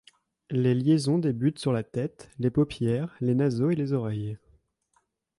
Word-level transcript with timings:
Les 0.49 0.73
lésions 0.73 1.19
débutent 1.19 1.59
sur 1.59 1.71
la 1.71 1.83
tête, 1.83 2.31
les 2.39 2.49
paupières, 2.49 3.15
les 3.21 3.35
naseaux 3.35 3.69
et 3.69 3.75
les 3.75 3.93
oreilles. 3.93 4.39